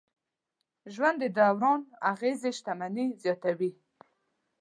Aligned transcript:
ژوند 0.93 1.21
دوران 1.37 1.81
اغېزې 2.11 2.51
شتمني 2.57 3.07
زیاتوي. 3.21 3.71